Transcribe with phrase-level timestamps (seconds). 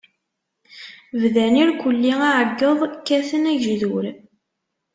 [1.21, 4.05] Bdan irkelli aεeggeḍ, kkaten agejdur.